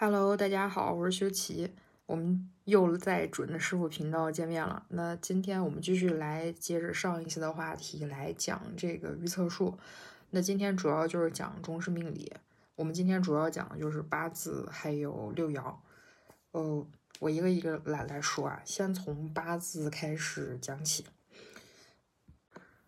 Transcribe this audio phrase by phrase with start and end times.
[0.00, 1.72] Hello，大家好，我是修齐，
[2.06, 4.86] 我们又在准的师傅频道见面了。
[4.90, 9.76] 那今天我们继续来接着上一期的话题来讲这个预测术。
[10.30, 12.32] 那今天主要就是讲中式命理，
[12.76, 15.74] 我们今天主要讲的就是八字还有六爻。
[16.52, 16.86] 呃，
[17.18, 21.04] 我一个一个来来说啊，先从八字开始讲起。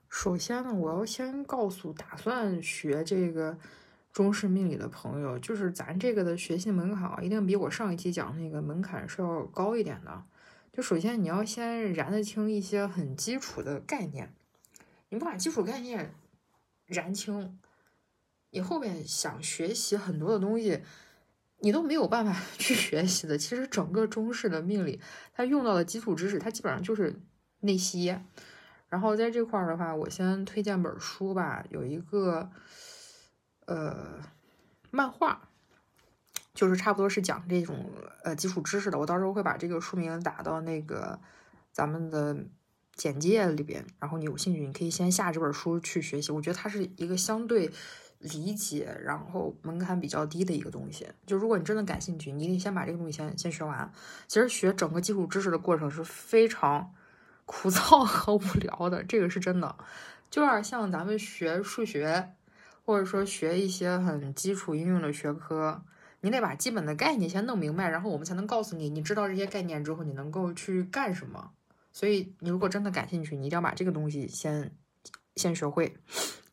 [0.09, 3.59] 首先呢，我要先告诉打算学这个。
[4.13, 10.25] 中式命理的朋友，就是咱这个的学习门槛，一定比我上一期讲那个门槛是要高一点的。
[10.73, 14.35] 就首先你要先燃得清一些很基础的概念，
[15.09, 16.15] 你不把基础概念
[16.87, 17.59] 燃清，
[18.51, 20.83] 你后面想学习很多的东西，
[21.61, 23.39] 你都没有办法 去学习的。
[23.39, 25.01] 其实整个中式的命理，
[25.33, 27.21] 它用到的基础知识，它基本上就是
[27.61, 28.25] 那些。
[28.89, 32.51] 然后在这块儿的话，我先推荐本书吧，有一个。
[33.71, 34.19] 呃，
[34.91, 35.49] 漫画
[36.53, 37.89] 就是差不多是讲这种
[38.25, 38.99] 呃基础知识的。
[38.99, 41.21] 我到时候会把这个书名打到那个
[41.71, 42.37] 咱们的
[42.97, 46.33] 简介里边，然后你有兴趣，你可以先下这本书去学习。
[46.33, 47.71] 我觉得它是一个相对
[48.19, 51.07] 理解，然后门槛比较低的一个东西。
[51.25, 53.93] 就如果你真的感兴趣，你得先把这个东西先先学完。
[54.27, 56.93] 其实学整个基础知识的过程是非常
[57.47, 59.77] 枯燥和无聊的，这个是真的，
[60.29, 62.35] 就有点像咱们学数学。
[62.91, 65.81] 或者说学一些很基础应用的学科，
[66.23, 71.53] 你得把基本的概念先弄明白，然后我们才能告诉你，你知道这些概念之后，你能够去干什么。
[71.93, 74.73] 所以你如果真的感兴趣，你一定要把这个东西先
[75.37, 75.97] 先学会。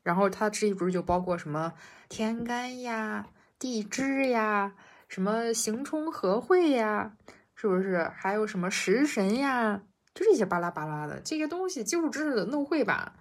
[0.03, 1.73] 然后它这一不是就包括什么
[2.07, 3.25] 天干呀、
[3.57, 4.75] 地支呀、
[5.07, 7.13] 什么刑冲合会呀，
[7.55, 8.11] 是不是？
[8.15, 9.81] 还有什么食神呀，
[10.13, 13.15] 就这些巴拉巴拉的这些东西，基础知识的弄会吧。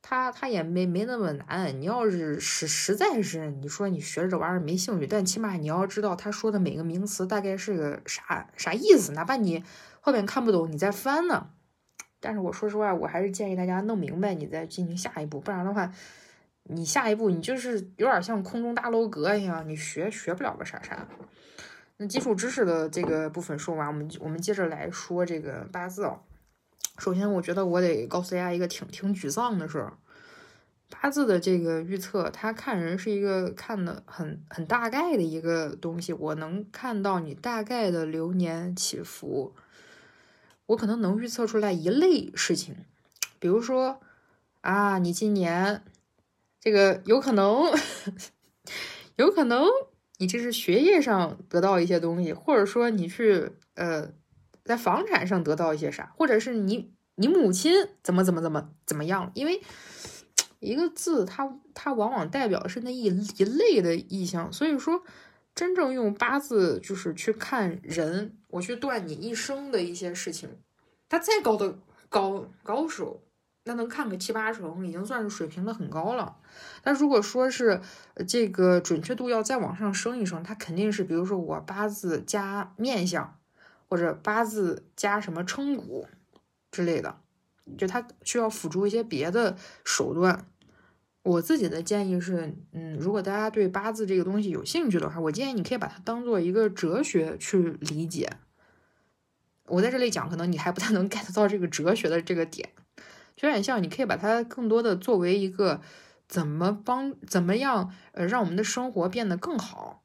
[0.00, 9.62] 他他也没没那么难，你要是实实在是你说你学这玩意儿没兴趣，但起码你要知道他说的每个名词大概是个啥啥意思，哪怕你
[10.00, 11.50] 后面看不懂，你再翻呢。
[12.20, 15.92] 但是我说实话，我还是建议大家弄明白，你再进行下一步，不然的话，
[16.64, 21.06] 你下一步你就是有点像空中大楼阁一样，你学学不了个啥啥。
[21.96, 26.20] 那基础知识的这个部分说完，我们我们接着来说这个八字哦。
[26.98, 29.96] 首先，我觉得我得告诉大家一个挺挺沮丧的事儿，
[30.90, 36.12] 八字的这个预测，他看人是一个看的很很大概的一个东西。
[36.12, 39.54] 我能看到你大概的流年起伏，
[40.66, 42.74] 我可能能预测出来一类事情，
[43.38, 44.00] 比如说
[44.60, 45.84] 啊，你今年
[46.60, 47.72] 这个有可能，
[49.14, 49.64] 有可能
[50.18, 54.10] 你这是学业上得到一些东西，或者说你去呃。
[54.68, 59.32] 在房产上得到一些啥，或者是你你母亲怎么怎么怎么怎么样？
[59.32, 59.62] 因为
[60.60, 64.52] 一个字，它它往往代表的是那一一类的意象。
[64.52, 65.02] 所以说，
[65.54, 70.50] 真正用八字就是去看人，我去断你一生的一些事情。
[71.08, 71.78] 他再高的
[72.10, 73.22] 高高手，
[73.64, 76.36] 那能看个七八成，已经算是水平的很高了。
[76.82, 77.80] 但如果说是
[78.28, 83.37] 这个准确度要再往上升一升，它肯定是，比如说我八字加面相。
[83.88, 86.06] 或者八字加什么称骨
[86.70, 87.20] 之类的，
[87.76, 90.46] 就它需要辅助一些别的手段。
[91.22, 98.30] 我自己的建议是，嗯，如果大家对八字这个东西有兴趣的话，我建议你可以把它当做一个哲学去理解。
[99.66, 102.70] 我在这里讲，可能你还不太能 get 到这个哲学的这个点，
[103.36, 105.82] 就有点像，你可以把它更多的作为一个
[106.26, 110.02] 怎么帮怎么样，呃，让我们的生活变得更好。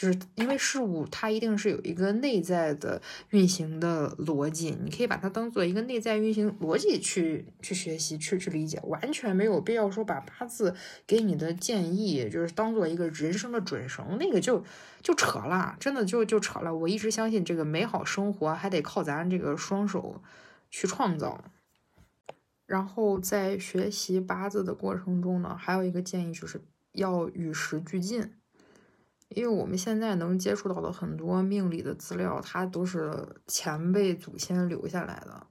[0.00, 10.74] 就是因为事物它一定是有一个内在的运行的逻辑，你可以把它当做一个内在运行逻辑去去学习、去去理解，完全没有必要说把八字
[11.06, 14.64] 给你的建议就是当做一个人生的准绳，那个就
[15.02, 16.74] 就扯了，真的就就扯了。
[16.74, 20.22] 我一直相信这个美好生活还得靠咱这个双手
[20.70, 21.44] 去创造。
[22.64, 26.58] 然后在学习八字的过程中呢，还有一个建议就是
[26.92, 28.32] 要与时俱进。
[29.34, 33.12] 因为我们现在能接触到的很多命理的资料，它都是
[33.46, 35.46] 前辈祖先留下来的。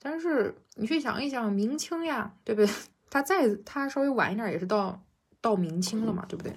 [0.00, 2.70] 但是你去想一想，明清呀，对不对？
[3.08, 5.02] 它再它稍微晚一点，也是到
[5.40, 6.54] 到明清了嘛，对不对？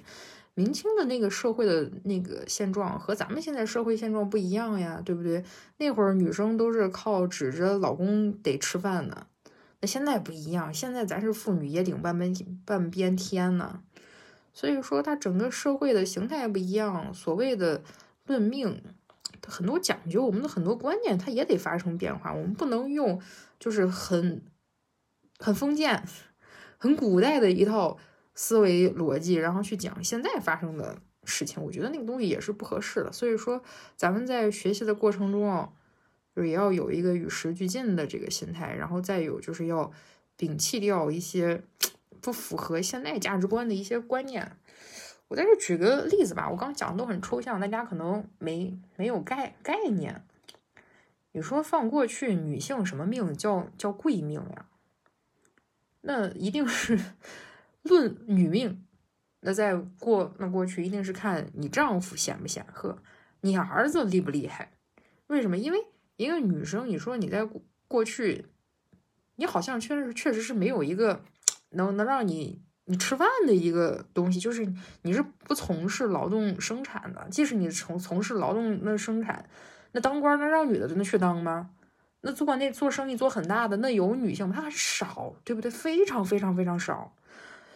[0.56, 5.46] 明清的那个社会的那个现状和咱们现在社会现状不一样呀，对不对？
[5.78, 9.28] 那会儿女生都是靠指着老公得吃饭的，
[9.82, 12.34] 那现在不一样，现在咱是妇女也顶半边
[12.66, 13.84] 半边天呢。
[14.58, 17.84] 所以说，它整个社会的形态不一样，所谓的
[18.26, 18.82] 论命，
[19.48, 22.34] 很多讲究，我们的很多观念，它也得发生变化。
[22.34, 23.22] 我们不能用
[23.60, 24.42] 就是很
[25.38, 26.04] 很封建、
[26.80, 28.00] 很古代的一套
[28.34, 33.12] 思维逻辑，然后去讲现在发生的事情，我觉得那个东西也是不合适的。
[33.12, 33.62] 所以说，
[33.96, 35.70] 咱们在学习的过程中啊，
[36.36, 39.92] 就是也要有一个与时俱进的这个心态，然后再有就是要
[40.36, 41.62] 摒弃掉一些
[42.28, 44.58] 不符合现代价值观的一些观念。
[45.30, 50.26] 我在这举个例子吧，我刚讲的都很抽象，大家可能没没有概概念。
[51.32, 54.66] 你说放过去，女性什么命叫叫贵命呀？
[56.02, 57.00] 那一定是
[57.84, 58.84] 论女命。
[59.40, 63.02] 那在过那过去，一定是看你丈夫显不显赫，
[63.40, 64.74] 你儿子厉不厉害？
[65.28, 65.58] 为什么？
[65.58, 65.78] 因为
[66.18, 67.48] 一个女生，你说你在
[67.88, 68.48] 过去，
[69.38, 71.24] 你好像确实确实是没有一个
[71.72, 74.66] 能能让你你吃饭的一个东西，就是
[75.02, 77.28] 你是不从事劳动生产的。
[77.30, 79.48] 即使你从从事劳动那生产。
[79.94, 81.70] 那当官，那让女的真的去当吗？
[82.22, 84.54] 那做那做生意做很大的，那有女性吗？
[84.56, 85.72] 它还是少，对不对？
[85.72, 87.14] 非常非常非常少。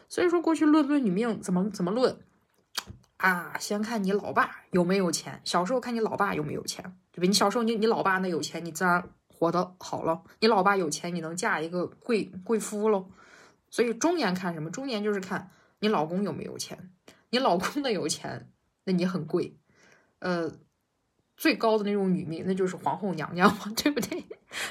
[0.09, 2.17] 所以说，过去论论女命怎么怎么论
[3.17, 3.55] 啊？
[3.59, 5.39] 先看你老爸有没有钱。
[5.45, 7.25] 小时候看你老爸有没有钱，对不？
[7.25, 10.21] 你小时候你你老爸那有钱，你自然活得好了。
[10.41, 13.09] 你老爸有钱，你能嫁一个贵贵夫喽。
[13.71, 14.69] 所以中年看什么？
[14.69, 16.91] 中年就是看你老公有没有钱。
[17.31, 18.51] 你老公的有钱，
[18.83, 19.57] 那你很贵。
[20.19, 20.51] 呃。
[21.38, 24.23] 最高的那种女命，那就是皇后娘娘嘛， 对不对？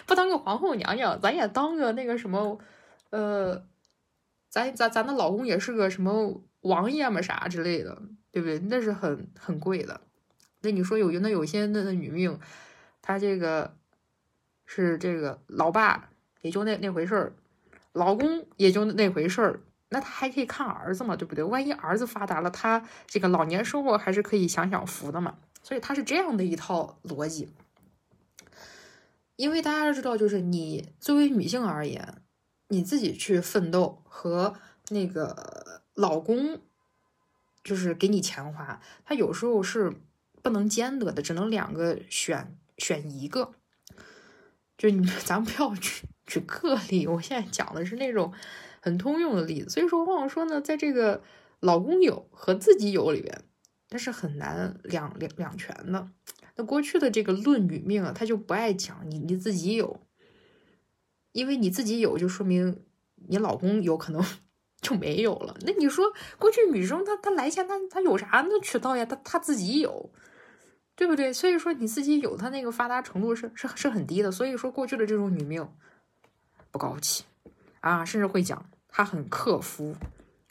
[0.06, 2.60] 不当个皇后娘娘，咱也当个那个什么，
[3.10, 3.66] 呃，
[4.48, 8.00] 咱咱咱的老公也是个什么王爷嘛，啥之类的，
[8.30, 8.60] 对不对？
[8.60, 10.00] 那是很很贵的。
[10.60, 12.38] 那你说有那有些那那女命，
[13.02, 13.74] 她这个
[14.64, 16.10] 是这个老爸
[16.42, 17.32] 也就那那回事儿，
[17.92, 21.42] 老公也就那回事儿，那他还可以看儿子嘛，对不对？
[21.42, 25.36] 万一儿子发达了，他这个老年生活还是可以享享福的嘛。
[25.62, 27.48] 所以他是这样的一套逻辑，
[29.36, 32.22] 因为大家知道，就是你作为女性而言，
[32.68, 34.54] 你自己去奋斗和
[34.88, 36.60] 那个老公
[37.62, 39.92] 就是给你钱花，他有时候是
[40.40, 43.52] 不能兼得的，只能两个选选一个。
[44.78, 48.32] 就你 咱不要去举个例，我现在讲的是那种
[48.80, 49.70] 很通用的例子。
[49.70, 51.22] 所以说，往往说呢，在这个
[51.58, 53.42] 老公有和自己有里边。
[53.92, 56.08] 但是很难两两两全的。
[56.54, 59.98] 那过去的这个论女命啊，他就不爱讲你你自己有，
[61.32, 62.84] 因为你自己有，就说明
[63.28, 64.24] 你老公有可能
[64.80, 65.56] 就没有了。
[65.62, 69.04] 那你说过去女生她她来钱她她有啥那渠道呀？
[69.04, 70.12] 她她自己有，
[70.94, 71.32] 对不对？
[71.32, 74.30] 所以说你自己有，她那个发达程度是是是很低的。
[74.30, 75.68] 所以说过去的这种女命
[76.70, 77.24] 不高级
[77.80, 79.94] 啊，甚至会讲她很克夫。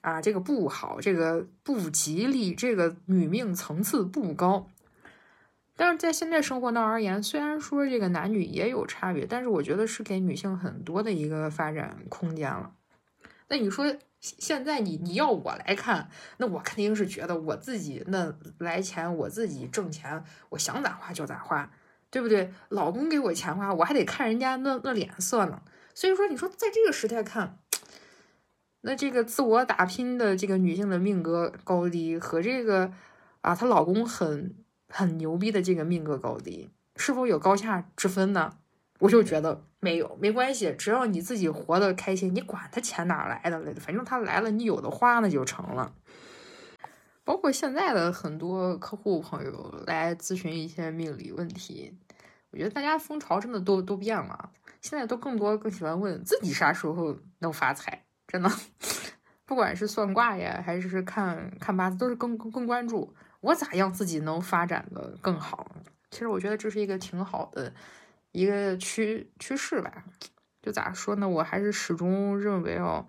[0.02, 4.66] 啊，这个不好，这个不吉利，这个女命层次不高。
[5.76, 12.72] 但是在现在生活当而言，虽然说这个男女也有差别，但是我觉得是给女性很多的一个发展空间了。
[13.50, 21.70] 那你说现在你你要我来看，那我肯定是觉得我自己那来钱，我自己挣钱，我想咋花就咋花，
[22.10, 22.54] 对不对？
[22.70, 25.62] 老公给我钱花，我还得看人家那那脸色呢。
[26.00, 27.60] 所以说，你说在这个时代看。
[28.80, 32.94] 那这个自我打拼的这个女性的命格高低和这个
[33.42, 34.56] 啊她老公很
[34.88, 38.54] 很牛逼的这个命格高低是否有高下之分呢？
[39.00, 45.94] 我就觉得没有，没关系，只要你自己活得开心，你管他钱哪来的了，反正他来了，你有的花那就成了。
[47.26, 51.94] 包括现在的很多客户朋友来咨询一些命理问题，
[52.52, 54.50] 我觉得大家风潮真的都都变了，
[54.82, 58.06] 现在都更多更喜欢问自己啥时候能发财。
[58.28, 58.50] 真的，
[59.46, 65.76] 不管是算卦呀，还是看看八字，都是更更关注我咋样自己能发展的更好。
[66.12, 67.74] 其实我觉得这是一个挺好的
[68.32, 70.04] 一个趋趋势吧。
[70.62, 71.28] 就咋说呢？
[71.28, 73.08] 我还是始终认为哦，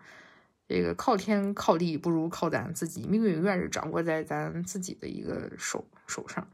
[0.69, 6.47] 这个靠天靠地不如靠咱自己，命运永远是掌握在咱自己的一个手手上。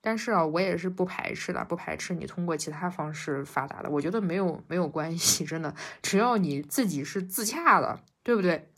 [0.00, 8.70] 但是啊，我也是不排斥的，不排斥你通过其他方式发达的，我觉得没有没有关系，真的，只要你自己是自洽的，对不对？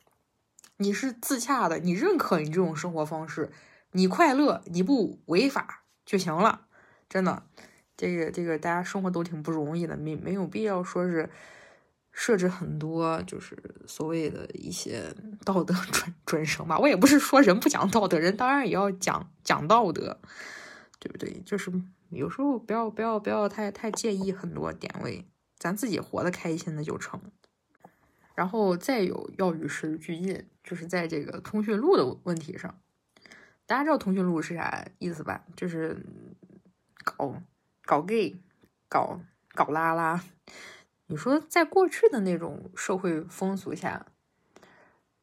[0.78, 3.50] 你是自洽的，你认可你这种生活方式，
[3.92, 6.62] 你快乐，你不违法就行了，
[7.06, 7.42] 真的，
[7.98, 11.28] 这个这个大家生活都挺不容易的，没没有必要说是
[12.12, 16.78] 设置很多就是所谓的一些道德准准绳吧。
[16.78, 20.18] 我也不是说人不讲道德，人当然也要讲讲道德。
[21.00, 21.40] 对不对？
[21.44, 21.72] 就是
[22.10, 25.26] 有时候不要不要不要太太介意很多点位，
[25.58, 27.20] 咱自己活得开心的就成。
[28.36, 32.78] 然后再有要与时俱进，就是在这个通讯录的问题上，
[33.66, 35.44] 大家知道通讯录是啥意思吧？
[35.56, 36.06] 就是
[37.04, 37.34] 搞
[37.84, 38.40] 搞 gay，
[38.88, 39.20] 搞
[39.54, 40.22] 搞拉拉。
[41.06, 44.06] 你说在过去的那种社会风俗下，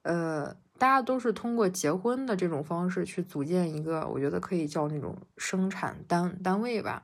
[0.01, 7.03] 呃，大家都是通过结婚的这种方式去组建一个，我觉得可以叫那种生产单单位吧。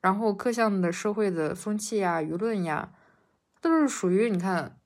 [0.00, 2.90] 然后各项的社会的风气呀、舆论呀，
[3.60, 4.78] 都是属于你看，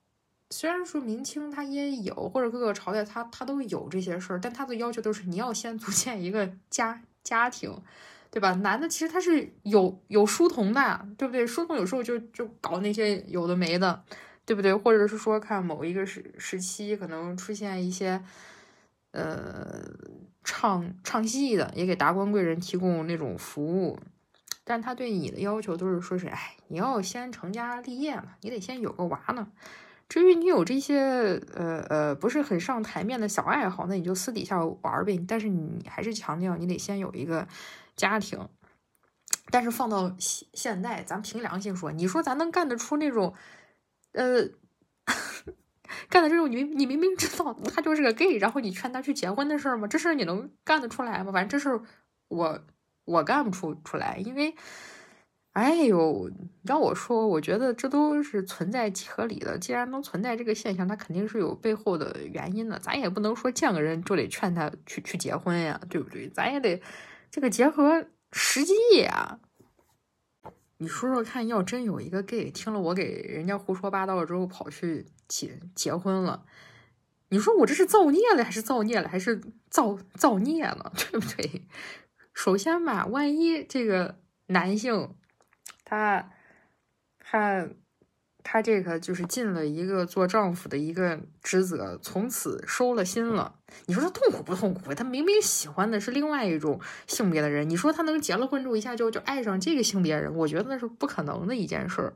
[0.51, 7.71] 虽然说明清它也有，或者各个朝代它它都有这些事儿，但它的要求都是你要先组建一个家家庭，
[8.31, 8.55] 对吧？
[8.55, 11.47] 男的其实他是有有书童的，对不对？
[11.47, 14.03] 书童有时候就就搞那些有的没的。
[14.45, 14.75] 对不对？
[14.75, 18.23] 或者是说，看某一个时时期可能出现一些，
[19.13, 19.83] 呃，
[20.43, 23.99] 唱唱戏的，也给达官贵人提供那种服务，
[24.65, 29.47] 但他对你的要求都是说是，哎，你要先成家立业嘛，你得先有个娃呢。
[30.09, 35.25] 至于你有这些，呃呃，不是很上台面的小爱好，那你就私底下玩呗。
[35.27, 37.47] 但是你还是强调你得先有一个
[37.97, 38.49] 家庭。
[39.51, 43.33] 但是放到现现代，咱凭良心说，你说咱能干得出那种？
[44.13, 44.49] 呃，
[46.09, 49.87] 干的这种你你明明知道他就是个 gay，然后你劝他去结婚的事儿吗？
[49.89, 51.33] 这事儿你能干得出来吗？
[51.33, 51.81] 反正这事
[52.29, 52.61] 我
[53.05, 54.55] 我干不出出来，因为，
[55.53, 56.31] 哎呦，
[56.65, 59.59] 让我说，我觉得这都是存在即合理的。
[59.59, 62.79] 既然能存在这个现象，它肯定是有背后的原因的。
[62.79, 66.29] 咱也不能说见个人就得劝他去去结婚呀，对不对？
[66.31, 66.81] 咱也得
[67.31, 69.39] 这个结合实际呀。
[70.83, 76.45] 你说说看，要真有一个 gay 听了我给人家胡说八道了之后跑去结结婚了，
[77.29, 81.63] 你说我这是造孽了还是造孽了还是造造孽了， 对不对？
[82.35, 85.15] 首先吧，万一这个男性
[85.85, 86.33] 他
[87.21, 87.69] 他。
[88.43, 93.55] 他这个就是尽了一个做丈夫的一个职责，从此收了心了。
[93.87, 94.95] 你说他痛苦不痛苦？
[94.95, 100.35] 他明明喜欢的是另外一种性别的人，你说他能结了婚之后一下就就爱上这个性别人？
[100.35, 102.15] 我觉得那是不可能的一件事儿，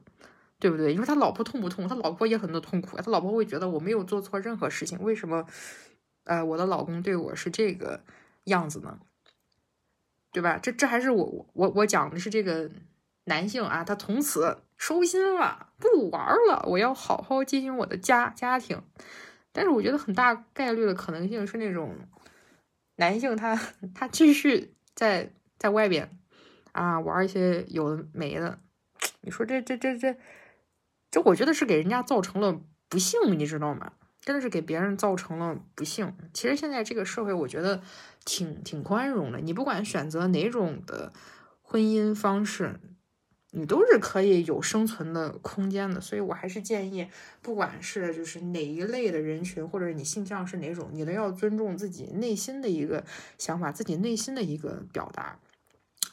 [0.59, 0.92] 对不对？
[0.92, 1.88] 你说他老婆痛不痛？
[1.88, 5.47] 他老婆也很多痛苦，他老婆会觉得我没有做错任何事情，为什么
[6.25, 8.00] 呃我的老公对我是这个
[8.45, 8.99] 样子呢？
[10.33, 10.59] 对吧？
[10.59, 12.71] 这这还是我我我讲的是这个
[13.26, 14.62] 男性啊，他从此。
[14.78, 18.83] 收心了，不玩了，我要好好经营我的家家庭。
[19.52, 21.97] 但是我觉得很大概率的可能性是那种
[22.97, 23.59] 男性他
[23.95, 26.18] 他继续在在外边
[26.73, 28.59] 啊玩一些有的没的。
[29.23, 30.14] 你说这这这这
[31.11, 33.95] 这，我觉得是给人家造成了不幸，你知道吗？
[34.21, 36.14] 真的是给别人造成了不幸。
[36.35, 37.80] 其实现在这个社会，我觉得
[38.26, 39.40] 挺挺宽容的。
[39.40, 41.14] 你不管选择哪种的
[41.62, 42.78] 婚姻方式。
[43.52, 47.08] 你都是可以有生存的空间的，所以我还是建议，
[47.40, 53.04] 不管是就是哪一类的人群，或者你性向是哪种，你都要尊重自己内心的一个
[53.38, 55.38] 想法，自己内心的一个表达。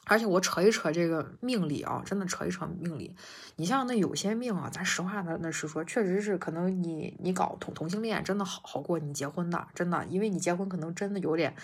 [0.05, 3.15] 而且我扯一扯这个命理啊，真的扯一扯命理。
[3.55, 11.55] 你像那有些命啊，咱实话的那是说，确实是可能你你搞同同性恋真的好好过你结婚的，真的，因为你结婚可能真的有点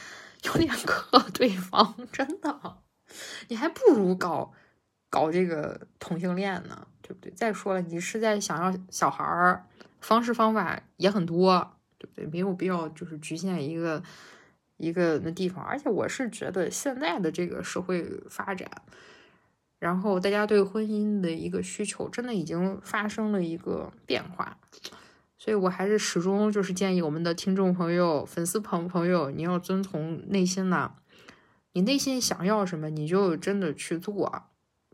[0.43, 2.77] 有点 克对方，真的，
[3.49, 4.53] 你还不如搞。
[5.09, 7.31] 搞这个同性恋呢，对不对？
[7.31, 9.65] 再说了，你是在想要小孩儿，
[9.99, 12.25] 方式方法也很多，对不对？
[12.27, 14.03] 没有必要就是局限一个
[14.77, 15.63] 一个那地方。
[15.63, 18.69] 而且我是觉得现在的这个社会发展，
[19.79, 24.57] 然后大家对婚姻的一个需求，真的已经发生了一个变化。
[25.37, 30.91] 所以我还是始终就是建议我们的听众朋友、粉丝朋朋友，你要遵从内心呐，
[31.71, 34.43] 你内心想要什么，你就真的去做。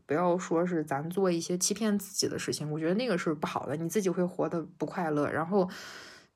[0.06, 5.70] 不要说是咱做一些欺骗自己的事情，我觉得那个是不好的，你自己会活得不快乐，然后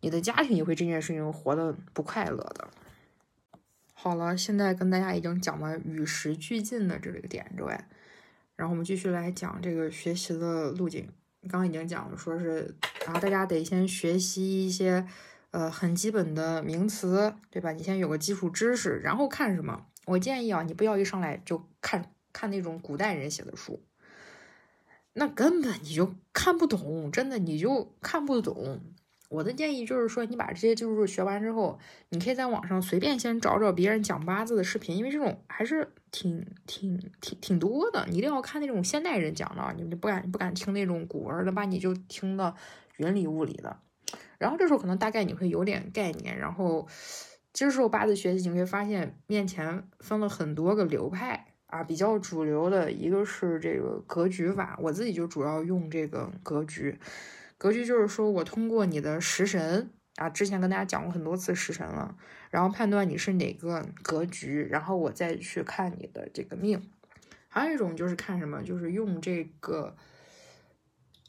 [0.02, 2.68] 你的家庭也会这件事情活得不快乐的。
[3.94, 7.88] 好了，现在跟大家已经讲了与时俱进的这个点之外，
[8.56, 11.08] 然后我们继续来讲这个学习的路径。
[11.44, 15.06] 刚刚已经讲了，说是然后大家得先学习一些
[15.52, 17.72] 呃很基本的名词，对吧？
[17.72, 19.86] 你先有个基础知识，然后看什么？
[20.06, 22.12] 我建议啊，你不要一上来就看。
[22.34, 23.82] 看那种古代人写的书，
[25.14, 28.82] 那根本你就看不懂，真的你就看不懂。
[29.30, 31.78] 我的建议就是说，你把这些就是学完之后，
[32.10, 38.08] 你可以在网上随便先找找别人讲八字的视频，因为这种还是挺挺挺挺多的。
[38.10, 42.56] 你一定要看那种现代人讲的，你就不敢不敢听那种古文的，把你就听的
[42.98, 43.80] 云里雾里的。
[44.40, 46.88] 然后这时候可能大概你会有点概念，然后
[47.54, 51.54] 这时候八字学习你会发现面前分了很多个流派。
[51.70, 57.00] 啊，比较主流的一个是这个格局法，我自己就主要用这个格局。
[57.58, 62.16] 格局就是说我通过你的食神啊，之前跟大家讲过很多次食神了，
[62.50, 66.90] 然后判断你是哪个格局，然后我再去看你的这个命。
[67.48, 69.96] 还有一种就是看什么，就是用这个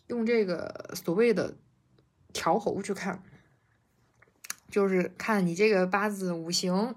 [0.07, 1.57] 用这个所谓的
[2.33, 3.23] 调候去看。
[4.71, 6.95] 就是看你这个八字五行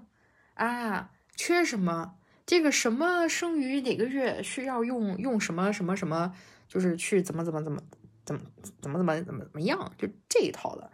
[0.54, 2.14] 啊缺什么，
[2.46, 6.34] 这个什么生于哪个月需要用用什么什么什么，
[6.68, 7.80] 就是去怎么怎么怎么
[8.24, 8.40] 怎么
[8.80, 10.90] 怎么怎么怎么怎么样，就这一套的。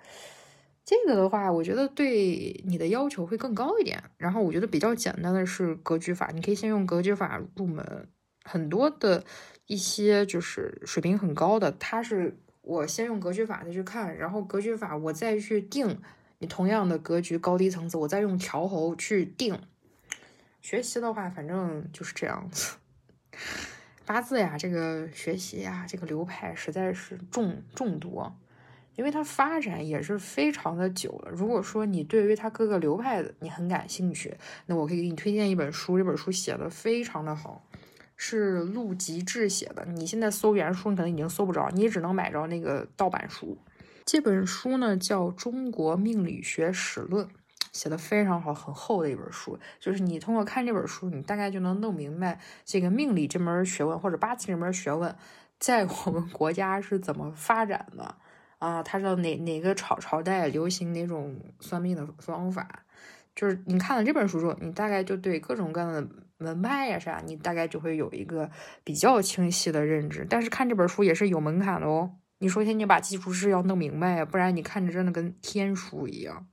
[0.85, 4.03] 这个的话，我觉得对你的要求会更高一点。
[4.17, 8.09] 然后我觉得比较简单的是格局法，你可以先用格局法入门。
[8.45, 9.25] 很多的
[9.67, 16.01] 一些就是水平很高的，他是我先用格局法再去看，然后格局法我再去定
[16.39, 19.57] 你同样的格局高低层次，我再用调侯去定。
[20.61, 22.77] 学习的话，反正就是这样子。
[24.05, 28.37] 八字呀，这个学习呀，这个流派实在是众众多。
[28.97, 31.31] 因为它发展也是非常的久了。
[31.31, 34.37] 如果说你对于它各个流派的你很感兴趣，
[34.67, 37.65] 那我可以给你推荐一本书，这本书写的非常的好，
[38.17, 39.87] 是陆吉志写的。
[39.87, 43.57] 你现在搜原书，你可能已经搜不着，你只能买着那个盗版书。
[44.05, 47.25] 这本书呢叫《中国命理学史论》，
[47.73, 49.59] 写的非常好，很厚的一本书。
[49.79, 55.15] 就是你通过看这本书，你大概就能弄明白这个命理这门学问或者八字这门学问
[55.59, 58.17] 在我们国家是怎么发展的。
[58.59, 62.85] 啊，他知道哪哪个朝朝代流行哪种算命的方法，
[63.35, 68.51] 就是你看了这本书之后，你大概就对各种各样的门派呀啥，你大概就会有一个
[68.85, 70.27] 比较清晰的认知。
[70.29, 72.11] 但是看这本书也是有门槛的哦，
[72.41, 76.47] 你首先你把基础知识要弄明白呀，不然你看着真的跟天书一样。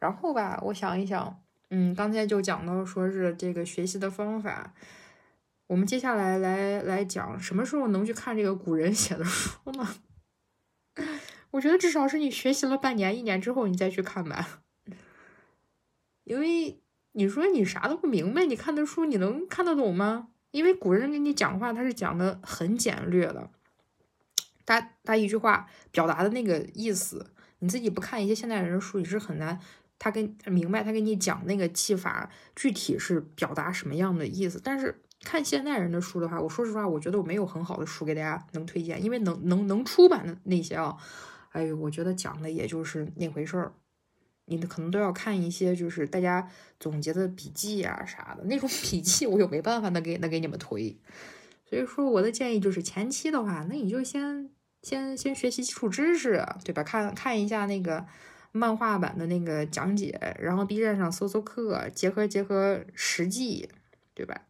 [0.00, 4.74] 然后吧，我想一想，嗯，刚才就讲到说是这个学习的方法，
[5.66, 9.88] 我们接下来来来讲什么时候能去看这个古人写的书呢？
[11.52, 14.62] 我觉得至少是你学习了半年、一年之后，你再去看吧。
[16.24, 16.80] 因为
[17.12, 20.28] 你说你啥都不明白，你看的书你能看得懂吗？
[20.50, 23.50] 因为古人跟你讲话，他是讲的很简略的，
[24.64, 29.60] 他他一句话表达的那个意思，你自己不看一些现代人的书，你是很难
[29.98, 34.60] 他跟明白他跟你讲那个技法具体是表达什么样的意思。
[34.62, 40.96] 但是看现代人的书的话，我说实话，我觉得我没有很好的书给大家能推荐，因为能能能出版的那些啊。
[41.50, 43.72] 哎呦，我觉得讲的也就是那回事儿，
[44.44, 50.94] 你可能都要看一些就是大家总结的笔记啊啥的那种笔记，我又没办法能给能给你们推。
[51.64, 54.50] 所以说我的建议就是前期的话，那你就先
[54.82, 56.84] 先先学习基础知识，对吧？
[56.84, 58.06] 看看一下那个
[58.56, 63.68] 漫画版的那个讲解，然后 B 站上搜搜课，结合结合实际，
[64.14, 64.42] 对吧？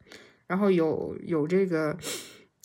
[0.47, 1.99] 然后有有这个。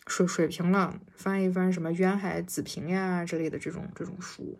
[0.08, 4.60] 水水平了，翻一翻什么渊海子平呀之类的这种这种书，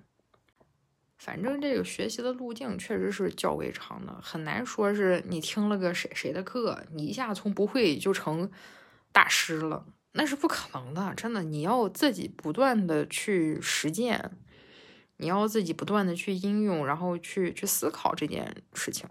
[1.18, 8.50] 反正这个学习的路径确实是较为长的，很难说是你听了个谁谁的课，你一下从不会就成
[9.12, 14.32] 大师了，那是不可能的，真的，你要自己不断的去实践，
[15.22, 19.08] 你要自己不断的去应用，然后去去思考这件事情。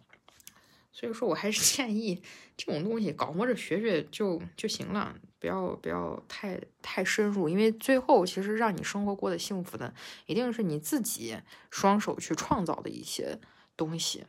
[0.93, 2.21] 所以说我还是 建议
[2.57, 9.95] 这种东西搞摸着学学就就行了，不要不要太太深入，因为最后其实让你生活过得幸福的，
[10.27, 11.39] 一定是你自己
[11.71, 13.39] 双手去创造的一些
[13.77, 14.27] 东西。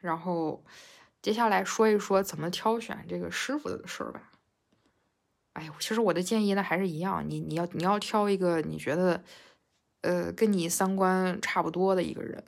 [0.00, 0.64] 然后
[1.20, 4.30] 接下来说一说怎么挑选这个师傅的事儿吧。
[5.54, 9.24] 哎呦，其实我的建议呢还是一样，你你要你要挑一个你觉得
[10.02, 12.42] 呃跟你三观差不多的一个人。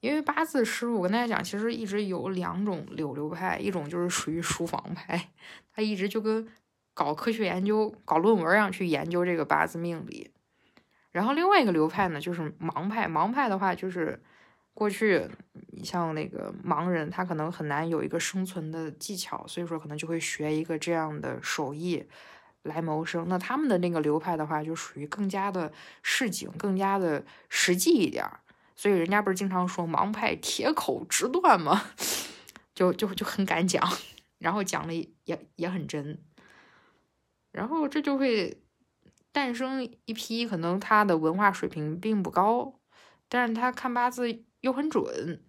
[0.00, 5.30] 因为八字师傅，我跟大家讲，其实一直有两种流流派，一种就是属于书房派，
[5.74, 6.46] 他一直就跟
[6.94, 10.30] 搞科学研究、搞论文一样去研究这个八字命理。
[11.10, 13.08] 然后另外一个流派呢，就是盲派。
[13.08, 14.20] 盲派的话，就是
[14.74, 15.26] 过去
[15.72, 22.04] 你像那个盲人，他可能很难有一个生存的技巧，所以说可能就会学一个这样的手艺
[22.66, 23.26] 来谋生。
[23.28, 28.24] 那他们的那个流派的话，就属于更加的市井、更加的实际一点。
[28.74, 31.82] 所以人家不是经常说盲派铁口直断吗？
[32.74, 33.82] 就就就很敢讲，
[34.38, 34.92] 然后讲的
[35.24, 36.18] 也也很真，
[37.52, 38.60] 然后这就会
[39.32, 42.78] 诞生一批可能他的文化水平并不高，
[43.30, 45.42] 但是他看八字又很准。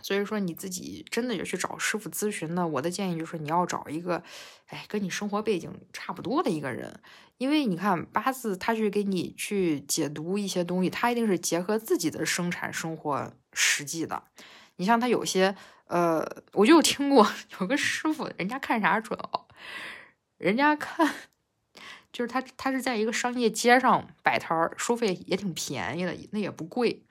[0.00, 4.22] 所以说你自己真的要去找师傅咨询呢，我的建议就是你要找一个，
[4.66, 7.00] 哎，跟你生活背景差不多的一个人，
[7.36, 14.22] 因为你看八字，他去给你去解读一些东西，他一定是结合自己的生产生活实际的。
[14.76, 15.56] 你像他有些，
[15.88, 17.28] 呃，我就听过
[17.60, 19.46] 有个师傅，人家看啥准哦？
[20.38, 21.12] 人家看，
[22.12, 27.02] 就是他他是在一个商业街上摆摊儿，收费也挺便宜的，那也不贵。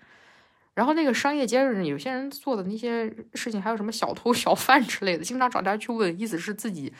[0.78, 6.94] 然后那个商业街上，有些人做的那些事情，还有什么小偷小贩之类的，经常找他去问，意思是自己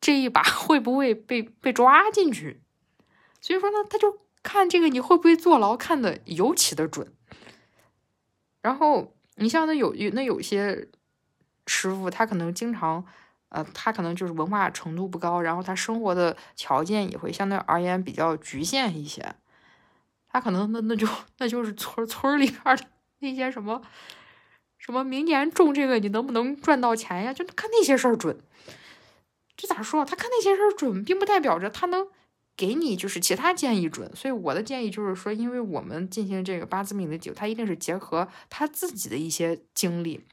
[0.00, 2.62] 这一把会不会被被抓进去。
[3.40, 7.12] 所以说呢，他就看这个你会不会坐牢，看的尤其的准。
[8.62, 10.86] 然后你像那有有那有些
[11.66, 13.04] 师傅，他可能经常，
[13.48, 19.34] 呃，他可能就是文化程度不高，然后他生活的条件也会相对而言比较局限一些。
[20.30, 21.06] 他可能那那就
[21.38, 22.84] 那就是村村里边的
[23.20, 23.80] 那些什么
[24.78, 27.32] 什么明年种这个你能不能赚到钱呀？
[27.32, 28.38] 就看那些事儿准。
[29.56, 30.04] 这咋说？
[30.04, 32.06] 他看那些事儿准，并不代表着他能
[32.56, 34.14] 给你就是其他建议准。
[34.14, 40.24] 所以我的建议就是说，因为我们进行这个八字命的解，他一定是结合他自己的一些经历，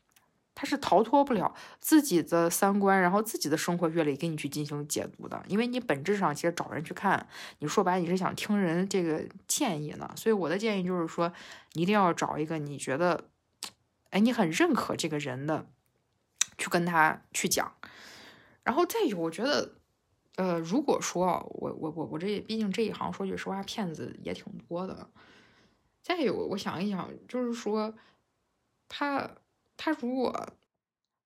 [0.56, 5.44] 他是逃脱不了自己的三观，然后自己的生活阅历给你去进行解读的。
[5.48, 7.28] 因为你本质上其实找人去看，
[7.60, 10.10] 你说白你是想听人这个建议呢。
[10.15, 11.32] 所以我的建议就是说，
[11.74, 13.26] 你一定要找一个你觉得，
[14.10, 15.68] 哎，你很认可这个人的，
[16.58, 17.76] 去跟他去讲。
[18.63, 19.74] 然后再有，我觉得，
[20.38, 21.28] 呃，如果说
[21.60, 25.10] 我我我我这毕竟这一行，说句实话，骗子也挺多的。
[26.02, 27.94] 再有，我想一想，就是说，
[28.88, 29.30] 他
[29.78, 30.32] 他如果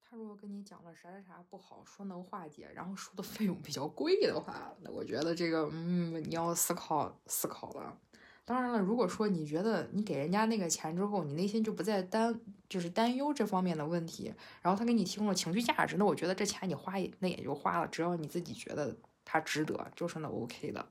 [0.10, 7.96] 他如果跟你讲了啥啥啥不好，说能化解，然后说的费用比较贵的话，那我觉得这个，嗯，你要思考思考了。
[8.44, 14.34] 当然了，如果说你觉得你给人家那个钱之后，你内心就不再担就是担忧这方面的问题，
[14.64, 20.84] 然后他给你提供了情绪价值，那我觉得这钱你花也那也就花了，只要你自己觉得他值得，就是那 OK 的。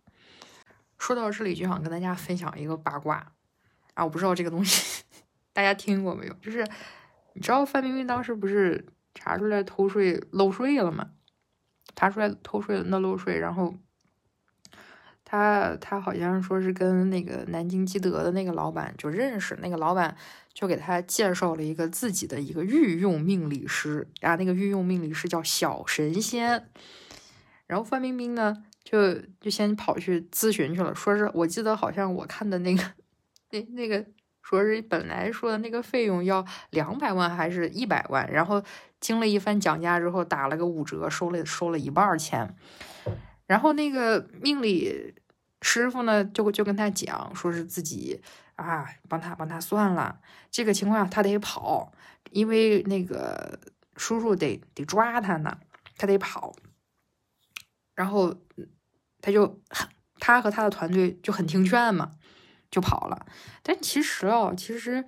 [0.96, 3.32] 说到这里，就想跟大家分享一个八卦
[3.94, 5.02] 啊，我不知道这个东西
[5.52, 6.34] 大家听过没有？
[6.34, 6.64] 就是
[7.38, 11.10] 你知道范冰冰当时不是查出来偷税漏税了吗？
[11.94, 13.74] 查出来偷税那漏税，然后。
[15.30, 20.16] 他他好像说是跟那个南京基德的那个老板就认识，那个老板
[20.54, 26.70] 就给他介绍了一个自己的一个御用命理师啊，那个御用命理师叫小神仙。
[27.66, 32.82] 然后范冰冰呢，就就先跑去咨询去了，说是我记得好像我看的那个
[33.52, 34.02] 那那个
[34.48, 38.62] 说是本来说的那个费用要两百万还是一百万，然后
[38.98, 42.56] 经了一番讲价之后打了个五折，收了收了一半钱。
[43.46, 45.14] 然后那个命理
[45.60, 48.22] 师傅呢，就就跟他讲，说是自己
[48.56, 50.18] 啊，帮他帮他算了，
[50.50, 51.92] 这个情况他得跑，
[52.30, 53.58] 因为那个
[53.96, 55.58] 叔叔得得抓他呢，
[55.98, 56.54] 他得跑。
[57.94, 58.34] 然后
[59.20, 59.60] 他就
[60.18, 62.12] 他和他的团队就很听劝嘛，
[62.70, 63.26] 就跑了。
[63.62, 65.04] 但其实哦，其实。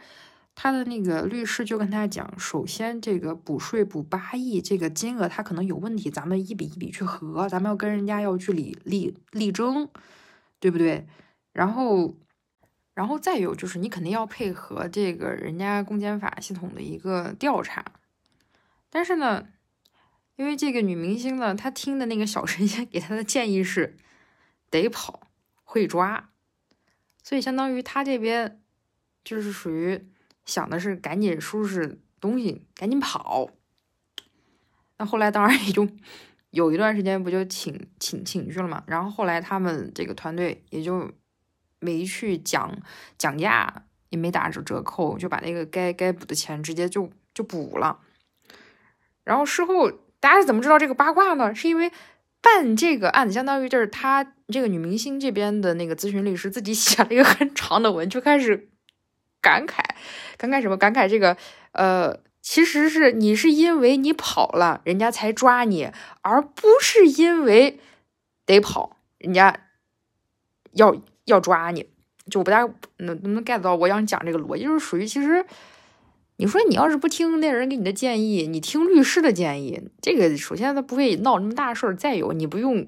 [0.63, 9.89] 他的那个律师就跟他讲，首先这个补税补八亿，这个金额他可能有问题，咱们一笔一笔去核，咱们要跟人家要去理力力争，
[10.59, 11.07] 对不对？
[11.55, 12.15] 然后，
[12.93, 17.83] 然后再有就是你肯定要配合这个人家公检法系统的一个调查。
[18.91, 19.47] 但是呢，
[20.37, 23.97] 因为这个女明星呢，她听的那个小神仙给她的建议是
[24.69, 25.29] 得跑
[25.65, 26.30] 会抓，
[27.23, 28.61] 所以相当于他这边
[29.25, 30.07] 就是属于。
[30.47, 33.51] 想的是赶紧收拾东西，赶紧跑。
[34.97, 35.87] 那后来当然也就
[36.51, 38.83] 有一段时间不就请请请去了嘛。
[38.89, 41.09] 然后后来他们这个团队也就
[41.79, 42.77] 没去讲
[43.17, 48.01] 讲价，也没打折折扣，就把那个该该补的钱直接就就补了。
[49.23, 51.55] 然后事后大家是怎么知道这个八卦呢？
[51.55, 51.93] 是因为
[52.41, 58.69] 办这个案子，相当于就是他这个女明星这边的那个咨询律师自己 写了一个很长的文，就开始。
[59.43, 59.79] 感慨，
[60.37, 60.77] 感慨什么？
[60.77, 61.35] 感慨这个，
[61.73, 67.81] 呃，其实是你是因为你跑了，人家才抓你，而不是因为
[68.45, 69.69] 得跑，人家
[70.73, 71.87] 要要抓你。
[72.31, 75.47] 就我不大能能不能 get 到我想讲这个逻辑，就是属于其实，
[76.37, 82.87] 你说你要是不听那人给你的建议，你听律师的建议，这个首先他不会闹那么大事儿，再有你不用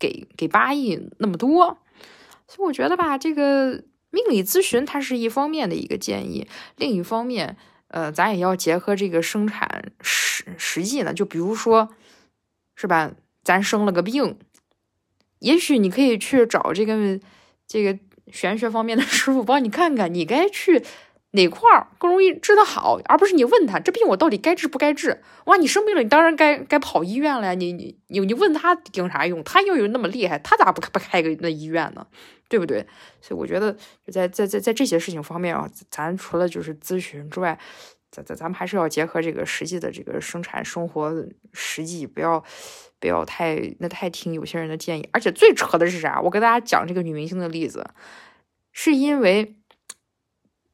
[0.00, 1.78] 给给八亿那么多，
[2.48, 3.84] 所以我觉得吧，这个。
[4.12, 11.14] 命理咨询它是一方面的一个建议，另一方面，呃，咱也要结合这个生产实实际呢。
[11.14, 11.90] 就比如说，
[12.74, 13.12] 是吧？
[13.44, 14.36] 咱生了个病，
[15.38, 17.20] 也许你可以去找这个
[17.68, 17.96] 这个
[18.32, 20.84] 玄学方面的师傅帮你看看，你该去。
[21.32, 25.22] 哪块儿更容易治得好，而不是你问他这病我到底该治不该治？
[25.44, 27.54] 哇，你生病了，你当然该该跑医院了呀！
[27.54, 29.42] 你你你你问他顶啥用？
[29.44, 32.04] 他又有那么厉害，他咋不不开个那医院呢？
[32.48, 32.84] 对不对？
[33.20, 33.76] 所以我觉得
[34.08, 37.56] 在在在在这些事情方面啊，咱除了就是咨询之外，
[38.10, 41.14] 咱咱咱们还是要结合这个实际的这个生产生活
[41.52, 42.42] 实际，不要
[42.98, 45.08] 不要太那太听有些人的建议。
[45.12, 46.20] 而且最扯的是啥？
[46.20, 47.88] 我跟大家讲这个女明星的例子，
[48.72, 49.54] 是因为。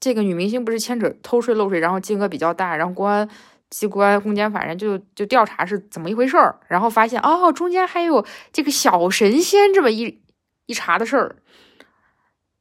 [0.06, 3.28] 这个女明星不是牵扯偷税漏税，然后金额比较大，然后公安
[3.70, 10.22] 机关、公检法人就就调查是怎么一回事儿，然后发现哦，中间还有这个小神仙这么一
[10.66, 11.34] 一查的事儿，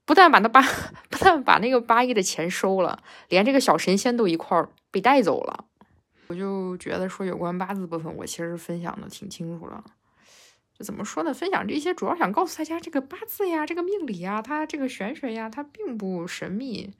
[0.05, 0.59] 不但把那八
[1.07, 2.97] 不但把那个八亿的钱收了，
[3.29, 5.65] 连这个小神仙都一块儿被带走了。
[6.29, 9.83] 我就觉得说有关八字部分，我其实分享的挺清楚了。
[10.77, 11.31] 就怎么说呢？
[11.31, 16.91] 分享这些主要想告诉大家，这个八字呀，这个命理呀，它这个玄学呀，它并不神秘，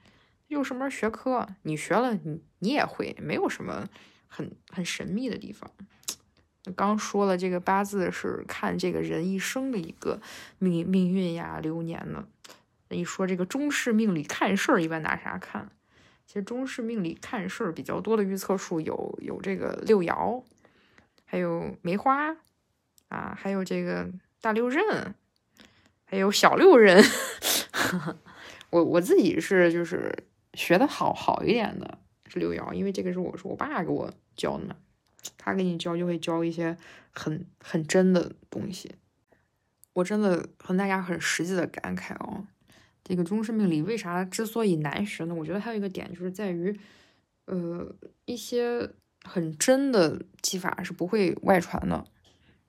[0.48, 3.88] 又什么学科，你学了你你也会，没有什么
[4.28, 5.70] 很很神秘的地方。
[6.76, 10.20] 刚说了，这个八字是看这个人一生的一个
[10.58, 12.28] 命命运呀、流年呢。
[12.90, 15.70] 一说这个中式命理看事儿，一般拿啥看？
[16.26, 20.44] 其实中式命理看事儿比较多的预测术有有这个六爻，
[21.26, 22.36] 还有梅花
[23.10, 25.14] 啊，还有这个大六壬，
[26.06, 27.04] 还有小六壬。
[28.72, 30.16] 我我自己是就是
[30.56, 34.76] 学的好好一点的是刘瑶，因为这个是我是我爸给我教的嘛。
[35.38, 36.78] 他给你教就会教一些
[37.12, 38.94] 很很真的东西，
[39.94, 42.46] 我真的和大家很实际的感慨哦。
[43.04, 45.34] 这个中式命理为啥之所以难学呢？
[45.34, 46.80] 我觉得还有一个点就是在于，
[47.46, 48.90] 呃，一些
[49.24, 52.06] 很真的技法是不会外传的，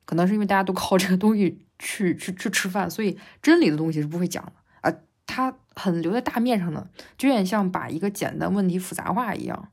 [0.04, 4.52] 可能是因为大家都靠这个东西去去去吃饭，所以真理的东西是不会讲的。
[5.26, 9.72] 它很留在大面上的，就有点像把一个简单问题复杂化一样。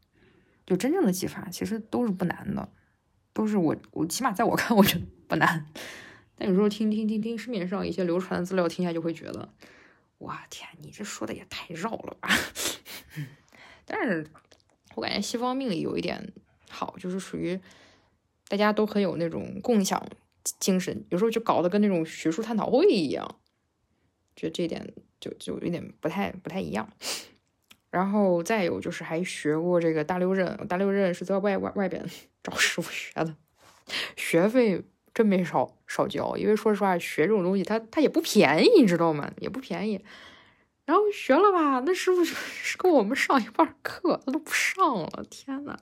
[0.66, 2.70] 就真正的技法其实都是不难的，
[3.34, 5.66] 都是我我起码在我看我觉得不难，
[6.38, 9.50] 但有时候听听听听市面上一些流传的资料，听下就会觉得，
[10.20, 12.30] 哇天，你这说的也太绕了吧！
[13.86, 14.26] 但是
[14.96, 16.32] 我感觉西方命理有一点
[16.70, 17.60] 好，就是属于
[18.48, 20.02] 大家都很有那种共享
[20.60, 23.36] 精神，有时候就搞得跟那种学术探讨会一样，
[24.34, 26.90] 觉得这点就就有点不太不太一样。
[27.90, 32.04] 然后再有就是还学过这个大六壬，大六壬是在外外外边
[32.42, 33.36] 找师傅学的，
[34.18, 34.84] 学费
[35.14, 39.32] 真没少少交，因为说实话学这种东西它它也不便宜，你知道吗？
[39.40, 40.04] 也不便宜。
[40.86, 45.78] 然后学了吧，那师傅就是跟我们上一半课，他都不上了，天呐。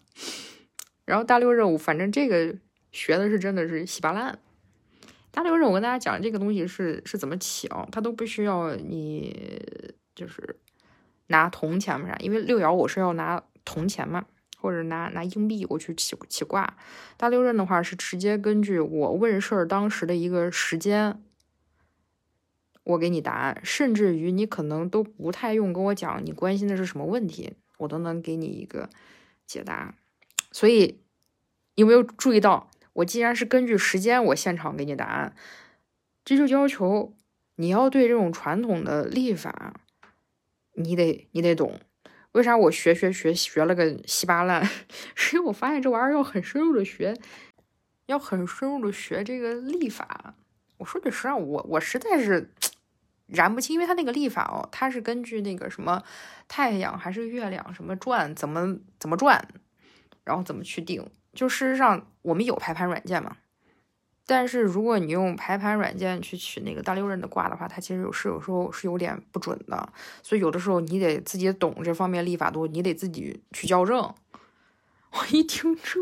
[1.06, 2.56] 然后大六壬，反正这个
[2.92, 4.38] 学的是真的是稀巴烂。
[5.32, 10.58] 大六壬，我跟大家讲这个东西是是怎么起啊，它都不需要你就是。
[11.28, 12.18] 拿铜钱嘛啥？
[12.18, 14.26] 因为六爻我是要拿铜钱嘛，
[14.58, 16.76] 或者拿拿硬币我去起起卦。
[17.16, 21.24] 大六壬的话是直接根据我问事儿当时的一个时间，
[22.84, 28.90] 我给你答案，甚至于你可能都不太用跟我讲你关心的是什么问题，我都能给你一个
[29.48, 29.96] 解答。
[30.52, 31.00] 所以
[31.76, 35.36] 有没有注意到，我既然是根据时间我现场给你答案，
[36.26, 37.14] 这就要求
[37.56, 39.74] 你要对这种传统的历法。
[40.74, 41.80] 你得你得懂，
[42.32, 44.66] 为啥我学学学学了个稀巴烂？
[45.16, 47.14] 是因为我发现这玩意儿要很深入的学，
[48.06, 50.34] 要很深入的学这个历法。
[50.78, 52.50] 我说句实话，我我实在是
[53.28, 56.02] 燃不清，因为它那个历法哦，它是根据那个什么
[56.48, 59.46] 太阳还是月亮什么转怎么怎么转，
[60.24, 61.06] 然后怎么去定。
[61.34, 63.38] 就事实上，我们有排盘软件嘛。
[64.28, 69.92] 但是如果你用排盘软件去取那个大六壬的卦的话，它其实有是有时候是有点不准的，
[70.24, 74.00] 所以有的时候你得自己懂这方面历法多，你得自己去校正。
[75.12, 76.00] 我一听这，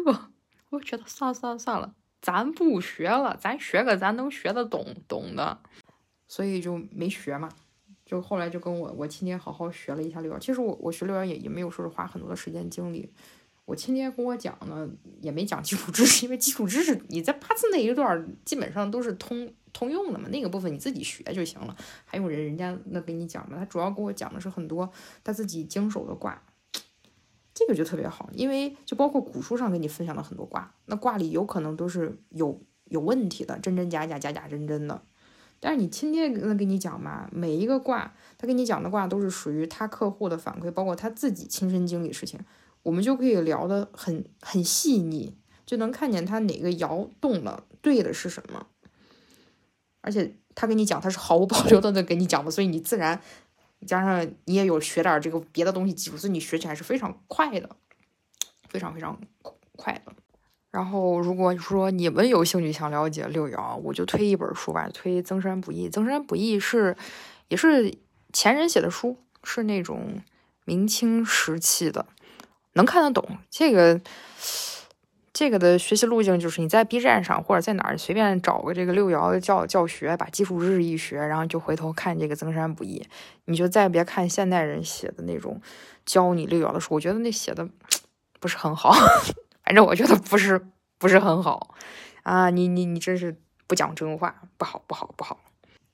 [0.70, 5.60] 我觉得算了算了算了，咱不学了，咱学个咱能学得懂懂的，
[6.28, 7.50] 所以就没学嘛。
[8.06, 13.12] 就后来就跟我我亲爹好好学了一下六爻，其实我我学六爻也也没有说是花很多的时间精力。
[13.70, 14.90] 我亲爹跟我讲呢，
[15.22, 23.58] 也没讲基础知识，因为基础知识你在八字那一段基本上都是通通用的嘛，那个部分你自己学就行了，还用人人家那给你讲嘛？
[23.60, 24.92] 他主要跟我讲的是很多
[25.24, 26.42] 他自己经手的卦，
[27.54, 35.04] 这个就特别好，因为就包括古书上给你分享的很多卦，那卦里有可能都是有有问题的，真真假假，假假真真的，
[35.60, 42.40] 但是你亲爹那给你讲嘛，每一个卦他给你讲的卦都是属于他客户的反馈，包括他自己亲身经历事情。
[42.90, 48.66] 我们就可以聊得很很细腻，就能看见他哪个爻动了，对的是什么。
[50.02, 53.22] 而且他跟你讲，他是毫无保留的在跟你讲的，所以你自然
[53.86, 57.70] 加上你也有学点这个别的东西基础，所以你学起来是非常快的，
[58.68, 59.22] 非常非常
[59.76, 60.12] 快的。
[60.72, 65.86] 然后如果说你们有兴趣想了解六爻，我就推一本书吧，推《增山补益》。
[65.92, 66.98] 《增山补益》是
[67.50, 67.94] 也是
[68.34, 70.20] 前人写的书，是那种
[70.66, 72.08] 明清时期的。
[72.74, 74.00] 能看得懂这个，
[75.34, 83.06] 这个的学习路径就是你在 B 站上或者在哪儿随便找个这个六爻的教教学，把基础知识一学，然后就回头看这个增山补益。
[83.46, 85.62] 你就再别看现代人写的那种
[86.06, 87.68] 教你六爻的书，我觉得那写的
[88.40, 88.92] 不是很好，
[89.64, 91.76] 反正我觉得不是不是很好
[92.24, 92.50] 啊！
[92.50, 95.40] 你你你真是不讲真话，不好不好不好。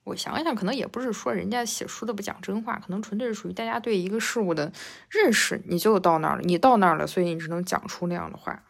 [0.06, 4.72] 我想想，可能也不是说人家写书的不讲真话，可能纯粹是属于大家对一个事物的
[5.10, 8.64] 认识，你就到那儿了，你到那儿了，所以你只能讲出那样的话。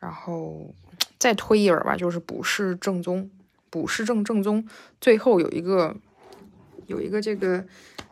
[0.00, 0.74] 然后
[1.16, 3.22] 再推一耳吧，就是《卜筮正宗》，
[3.70, 4.64] 《卜筮正正宗》
[5.00, 5.96] 最后有一个
[6.88, 7.64] 有一个这个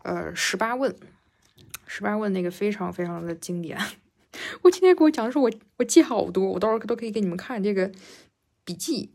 [0.04, 0.94] 呃十八问，
[1.88, 3.76] 十八问那个非常非常的经典。
[4.62, 7.90] 我今天给我讲的时候，我我记好多，我到时候都可以给你们看这个
[8.64, 9.10] 笔记，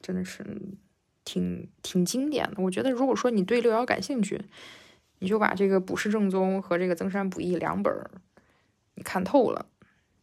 [0.00, 0.46] 真的是。
[1.26, 4.40] 挺挺经典的，我觉得如果说你对六爻感兴趣，
[5.18, 7.92] 你就把这个《卜筮正宗》和这个《增删补益》两本
[8.94, 9.66] 你看透了，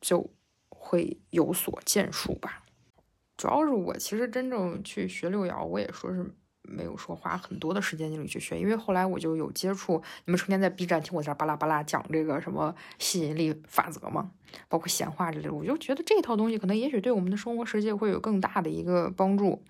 [0.01, 0.31] 就
[0.69, 2.63] 会有所建树吧。
[3.35, 6.25] 主要是我其实真正去学六爻，我也说是
[6.61, 14.31] 没有说花很多的时间精力去学，因为后来我就有接触，你们成天在 B 站听我在巴拉巴拉讲这个什么吸引力法则嘛，
[14.69, 19.61] 包括显化之类的，我就觉得这套东西可能也许对我们的生活世界会有更大的一个帮助。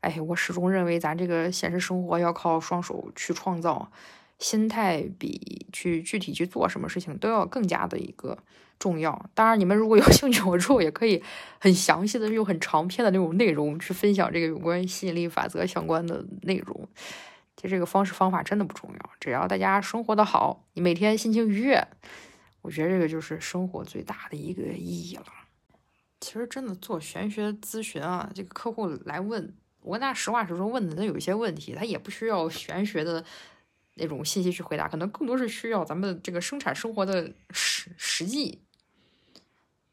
[0.00, 3.90] 哎，我始终认为咱这个现实生活要靠双手去创造，
[4.38, 8.38] 心态比去具体去做什么事情都要更加的一个
[8.78, 9.26] 重要。
[9.34, 11.22] 当然，你们如果有 兴趣，我之后也可以
[11.58, 16.88] 很详细的用很长篇的那种内容去分享这个有关吸引力法则相关的内容。
[17.56, 21.86] 其实这个方式方法真的不重要，只要大家生活的好，你每天心情愉悦，
[22.62, 25.26] 我觉得这个就是生活最大的一个意义了。
[26.20, 29.52] 其实真的做玄学咨询啊，这个客户来问。
[29.82, 33.24] 我跟大家实话实说，问的他有一些问题，他也不需要玄学的
[33.94, 38.60] 那种信息去回答，可能更多是需要咱们这个生产生活的实实际。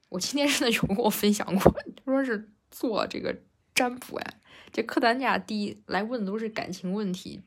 [0.10, 3.36] 我今天真的有跟我分享过， 说是做这个
[3.74, 4.34] 占卜呀，
[4.72, 7.42] 这客单价低，来问的都是感情问题，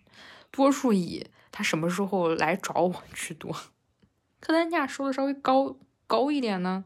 [0.50, 3.55] 多数以他什么时候来找我居多。
[4.40, 5.76] 客单价收的稍微高
[6.07, 6.85] 高一点呢。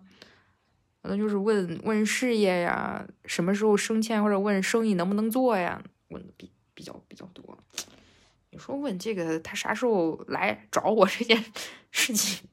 [1.04, 7.58] 可能就是问问事业呀，什么时候升迁，或者问生意能不能做呀，问的比比较比较多。
[8.48, 11.44] 你说问这个他啥时候来找我这件
[11.90, 12.48] 事情，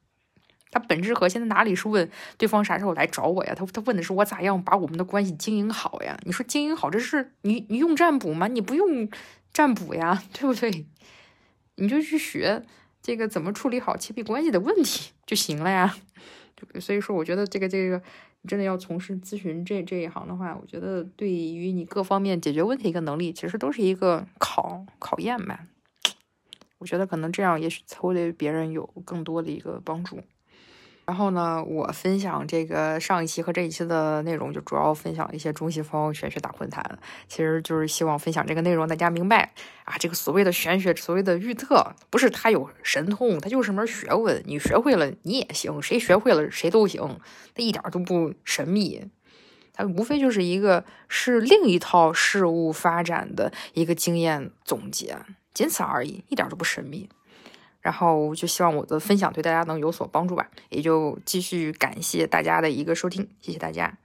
[0.70, 1.74] 他本质核心在哪里？
[1.74, 3.54] 是问对方啥时候来找我呀？
[3.54, 6.20] 他他问的是我咋样把我们的关系经营好呀？
[6.26, 8.48] 你说经营好，这是你你用占卜吗？
[8.48, 9.08] 你不用
[9.50, 10.84] 占卜呀， 对不对？
[11.76, 12.62] 你就去学
[13.00, 15.96] 这个怎么处理好亲密关系的问题就行了呀。
[16.78, 18.02] 所以说，我觉得这个这个。
[18.48, 25.66] 真的要从事咨询这这一行的话，我觉得对于你各方面解决问题一个能力，其实都是一个考考验吧。
[26.78, 30.20] 我觉得可能这样也许才会对别人有更多的一个帮助。
[31.04, 39.52] 然后呢，我分享这个上一期和这一期的内容，就主要分享一些中西方玄学大混谈，其实就是希望分享这个内容，大家明白
[39.84, 47.18] 啊，这个所谓的玄学，所谓的预测，不是它有神通，它就是门学问，你学会了你也行，谁学会了谁都行，
[47.52, 49.04] 它一点都不神秘，
[49.74, 55.18] 它无非就是一个是另一套事物发展的一个经验总结，
[55.52, 57.08] 仅此而已，一点都不神秘。
[57.82, 63.98] 然后就希望我的分享对大家能有所帮助吧，也就继续感谢大家的一个收听，谢谢大家。